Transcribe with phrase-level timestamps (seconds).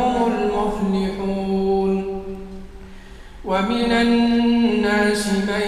[0.00, 2.20] هم المفلحون.
[3.44, 5.66] ومن الناس من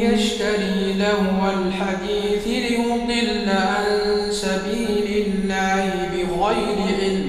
[0.00, 3.86] يشتري لهو الحديث ليضل عن
[4.30, 7.28] سبيل الله بغير علم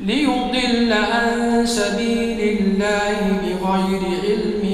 [0.00, 4.64] ليضل عن سبيل الله بغير علم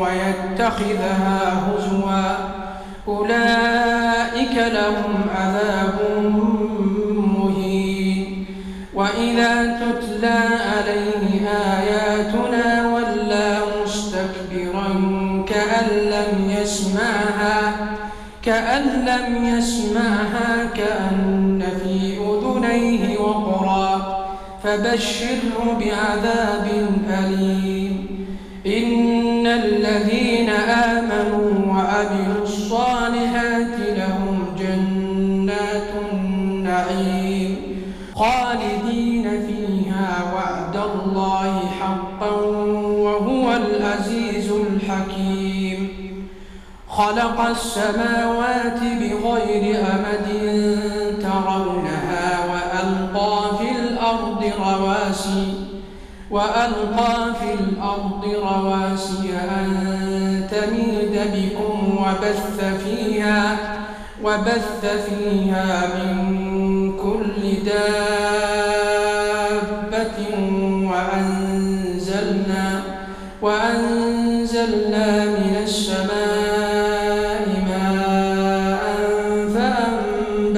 [0.00, 2.50] ويتخذها هزوا.
[3.08, 5.98] أولئك لهم عذاب
[7.16, 8.46] مهين.
[8.94, 9.59] وإذا
[10.80, 14.88] عليه آياتنا ولى مستكبرا
[15.48, 17.72] كأن لم يسمعها
[18.42, 24.20] كأن لم يسمعها كأن في أذنيه وقرا.
[24.64, 28.26] فبشره بعذاب أليم.
[28.66, 37.56] إن الذين آمنوا وعملوا الصالحات لهم جنات النعيم.
[38.90, 42.30] خالدين فيها وعد الله حقا
[43.04, 45.90] وهو العزيز الحكيم.
[46.88, 50.28] خلق السماوات بغير أمد
[51.22, 55.54] ترونها وألقى في الأرض رواسي
[56.30, 59.68] وألقى في الأرض رواسي أن
[60.50, 63.56] تميد بكم وبث فيها
[64.24, 68.19] وبث فيها من كل دابة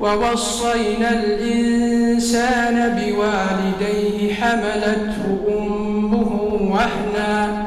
[0.00, 6.32] ووصينا الإنسان بوالديه حملته أمه
[6.70, 7.62] وهنا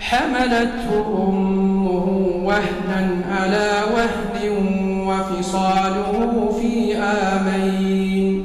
[0.00, 2.06] حملته أمه
[2.44, 4.50] وهنا على وهن
[5.08, 6.14] وفصاله
[6.60, 8.44] في آمين.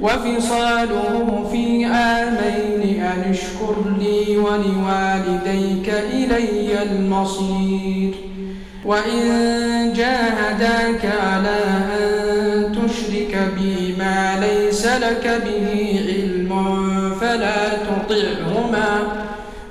[0.00, 8.14] وفصاله في آمين أن اشكر لي ولوالديك إلي المصير.
[8.84, 11.58] وإن جاهداك على
[11.98, 12.17] أن
[15.00, 15.68] لك به
[16.08, 16.50] علم
[17.20, 18.90] فلا تطعهما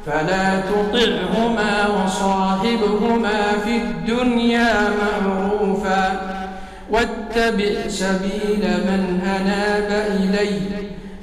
[0.06, 6.04] فلا تطعهما وصاحبهما في الدنيا معروفا.
[6.92, 9.90] واتبع سبيل من أناب
[10.20, 10.60] إلي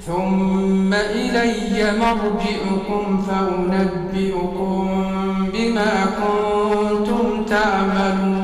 [0.07, 4.85] ثم إلي مرجعكم فأنبئكم
[5.53, 8.44] بما كنتم تعملون.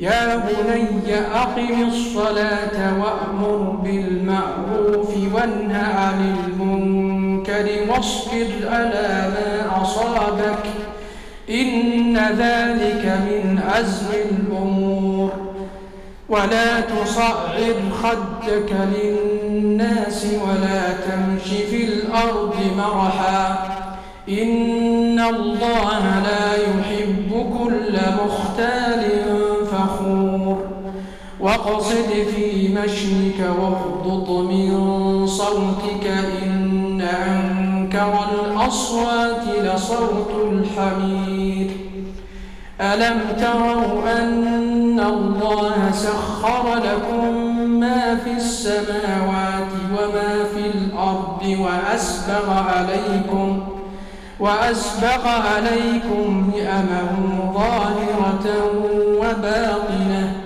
[0.00, 10.64] يا بني أقم الصلاة وأمر بالمعروف وانه عن المنكر واصبر على ما أصابك.
[11.50, 15.32] إن ذلك من عزم الأمور.
[16.28, 23.58] ولا تصعد خدك للناس ولا تمش في الأرض مرحا.
[24.28, 28.35] إن الله لا يحب كل مختال
[31.46, 36.06] واقصد في مشيك واغضض من صوتك
[36.42, 41.70] إن أنكر الأصوات لصوت الحمير
[42.80, 47.34] ألم تروا أن الله سخر لكم
[47.80, 53.62] ما في السماوات وما في الأرض وأسبغ عليكم
[54.40, 58.46] وأسبغ عليكم نعمه ظاهرة
[59.20, 60.45] وباطنة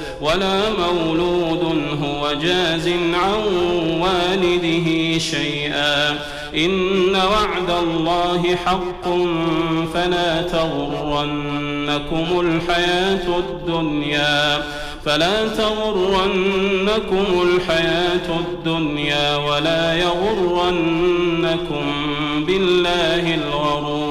[0.21, 1.63] ولا مولود
[2.03, 3.43] هو جاز عن
[4.01, 6.19] والده شيئا.
[6.55, 9.05] إن وعد الله حق
[9.93, 14.63] فلا تغرنكم الحياة الدنيا.
[15.05, 21.85] فلا تغرنكم الحياة الدنيا ولا يغرنكم
[22.47, 24.10] بالله الغرور.